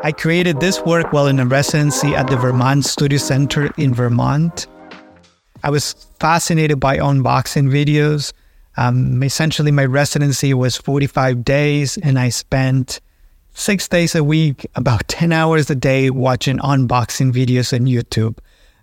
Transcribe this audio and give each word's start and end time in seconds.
I 0.00 0.12
created 0.12 0.60
this 0.60 0.80
work 0.82 1.12
while 1.12 1.26
in 1.26 1.40
a 1.40 1.44
residency 1.44 2.14
at 2.14 2.28
the 2.28 2.36
Vermont 2.36 2.84
Studio 2.84 3.18
Center 3.18 3.72
in 3.76 3.92
Vermont. 3.92 4.68
I 5.64 5.70
was 5.70 5.94
fascinated 6.20 6.78
by 6.78 6.98
unboxing 6.98 7.68
videos. 7.68 8.32
Um, 8.76 9.20
essentially, 9.24 9.72
my 9.72 9.84
residency 9.84 10.54
was 10.54 10.76
45 10.76 11.44
days, 11.44 11.98
and 11.98 12.16
I 12.16 12.28
spent 12.28 13.00
six 13.54 13.88
days 13.88 14.14
a 14.14 14.22
week, 14.22 14.64
about 14.76 15.08
10 15.08 15.32
hours 15.32 15.68
a 15.68 15.74
day 15.74 16.10
watching 16.10 16.58
unboxing 16.58 17.32
videos 17.32 17.72
on 17.72 17.86
YouTube. 17.86 18.38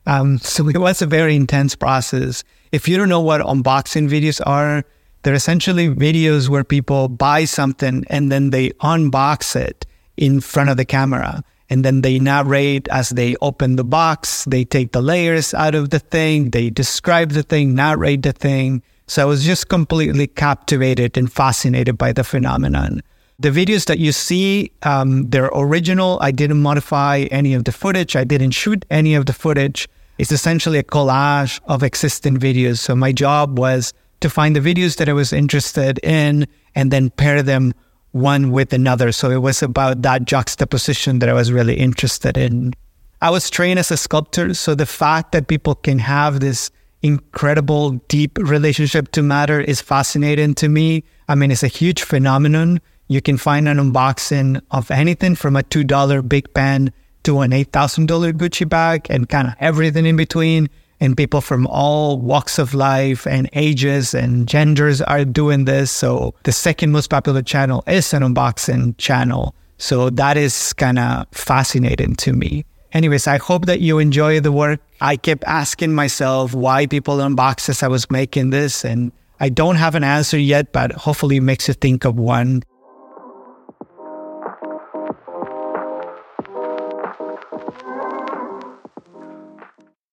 Um, 0.06 0.38
so 0.40 0.68
it 0.68 0.78
was 0.78 1.02
a 1.02 1.06
very 1.06 1.38
intense 1.38 1.78
process. 1.78 2.44
If 2.74 2.90
you 2.90 2.98
don't 2.98 3.08
know 3.08 3.22
what 3.22 3.40
unboxing 3.40 4.10
videos 4.10 4.42
are, 4.46 4.84
they're 5.24 5.34
essentially 5.34 5.88
videos 5.88 6.50
where 6.50 6.66
people 6.66 7.08
buy 7.08 7.46
something 7.46 8.04
and 8.10 8.30
then 8.30 8.50
they 8.50 8.72
unbox 8.72 9.56
it 9.56 9.86
in 10.18 10.42
front 10.42 10.70
of 10.70 10.78
the 10.78 10.86
camera. 10.86 11.44
And 11.70 11.84
then 11.84 12.02
they 12.02 12.20
narrate 12.20 12.88
as 12.90 13.10
they 13.10 13.36
open 13.42 13.76
the 13.76 13.84
box, 13.84 14.46
they 14.46 14.64
take 14.64 14.92
the 14.92 15.02
layers 15.02 15.54
out 15.54 15.74
of 15.74 15.90
the 15.90 16.00
thing, 16.00 16.52
they 16.52 16.70
describe 16.70 17.32
the 17.32 17.44
thing, 17.44 17.74
narrate 17.74 18.22
the 18.22 18.34
thing. 18.34 18.84
So 19.08 19.24
I 19.24 19.26
was 19.26 19.44
just 19.44 19.68
completely 19.70 20.28
captivated 20.28 21.18
and 21.18 21.32
fascinated 21.32 21.98
by 21.98 22.14
the 22.14 22.24
phenomenon. 22.24 23.02
The 23.38 23.50
videos 23.50 23.86
that 23.86 24.00
you 24.00 24.12
see, 24.12 24.72
um, 24.84 25.30
they're 25.30 25.50
original. 25.54 26.18
I 26.22 26.32
didn't 26.32 26.62
modify 26.62 27.28
any 27.32 27.54
of 27.54 27.66
the 27.66 27.72
footage. 27.72 28.16
I 28.16 28.24
didn't 28.24 28.52
shoot 28.52 28.86
any 28.90 29.14
of 29.14 29.26
the 29.26 29.34
footage. 29.34 29.90
It's 30.18 30.32
essentially 30.32 30.80
a 30.80 30.84
collage 30.84 31.60
of 31.66 31.84
existing 31.84 32.38
videos. 32.38 32.78
So 32.78 32.96
my 32.96 33.12
job 33.12 33.60
was 33.60 33.94
to 34.22 34.30
find 34.30 34.56
the 34.56 34.62
videos 34.62 34.96
that 34.98 35.10
I 35.10 35.14
was 35.14 35.34
interested 35.34 36.00
in 36.02 36.48
and 36.74 36.92
then 36.92 37.10
pair 37.10 37.44
them 37.44 37.74
one 38.16 38.50
with 38.52 38.72
another. 38.72 39.12
So 39.12 39.30
it 39.30 39.42
was 39.42 39.62
about 39.62 40.02
that 40.04 40.24
juxtaposition 40.24 41.20
that 41.20 41.28
I 41.28 41.34
was 41.34 41.52
really 41.52 41.76
interested 41.76 42.38
in. 42.38 42.74
I 43.22 43.30
was 43.30 43.50
trained 43.50 43.78
as 43.78 43.92
a 43.92 43.98
sculptor. 43.98 44.54
So 44.54 44.74
the 44.74 44.86
fact 44.86 45.34
that 45.34 45.48
people 45.48 45.76
can 45.76 46.00
have 46.00 46.40
this 46.40 46.72
incredible, 47.02 47.92
deep 48.08 48.38
relationship 48.38 49.12
to 49.12 49.22
matter 49.22 49.60
is 49.60 49.82
fascinating 49.82 50.56
to 50.56 50.70
me. 50.70 51.04
I 51.28 51.36
mean, 51.36 51.52
it's 51.52 51.62
a 51.62 51.68
huge 51.68 52.04
phenomenon. 52.04 52.80
You 53.10 53.22
can 53.22 53.38
find 53.38 53.68
an 53.68 53.80
unboxing 53.80 54.62
of 54.72 54.90
anything 54.92 55.36
from 55.36 55.58
a 55.58 55.64
$2 55.64 56.30
Bic 56.30 56.54
pen 56.54 56.94
to 57.24 57.42
an 57.42 57.52
$8,000 57.52 58.32
Gucci 58.32 58.68
bag 58.68 59.08
and 59.10 59.28
kind 59.28 59.50
of 59.50 59.56
everything 59.60 60.06
in 60.06 60.16
between 60.16 60.70
and 61.00 61.18
people 61.18 61.42
from 61.42 61.68
all 61.68 62.20
walks 62.20 62.58
of 62.58 62.74
life 62.74 63.28
and 63.28 63.50
ages 63.54 64.14
and 64.14 64.48
genders 64.48 65.02
are 65.02 65.26
doing 65.26 65.66
this. 65.66 65.92
So 65.92 66.34
the 66.44 66.52
second 66.52 66.92
most 66.92 67.10
popular 67.10 67.42
channel 67.42 67.84
is 67.88 68.14
an 68.14 68.24
unboxing 68.24 68.98
channel. 68.98 69.56
So 69.78 70.10
that 70.12 70.38
is 70.38 70.74
kind 70.74 70.98
of 71.00 71.28
fascinating 71.32 72.16
to 72.18 72.34
me. 72.34 72.66
Anyways, 72.94 73.28
I 73.28 73.38
hope 73.38 73.66
that 73.66 73.82
you 73.82 74.00
enjoy 74.00 74.40
the 74.40 74.54
work. 74.54 74.80
I 75.02 75.18
kept 75.18 75.44
asking 75.44 75.94
myself 75.94 76.54
why 76.54 76.86
people 76.86 77.18
unbox 77.18 77.68
as 77.68 77.84
I 77.84 77.90
was 77.90 78.10
making 78.10 78.52
this, 78.52 78.86
and 78.86 79.12
I 79.42 79.50
don't 79.50 79.76
have 79.76 79.96
an 79.96 80.06
answer 80.06 80.40
yet, 80.40 80.72
but 80.72 80.94
hopefully 80.94 81.36
it 81.36 81.42
makes 81.42 81.68
you 81.68 81.74
think 81.74 82.06
of 82.06 82.16
one. 82.16 82.64